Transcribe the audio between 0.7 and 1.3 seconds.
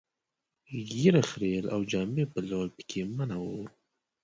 ږیره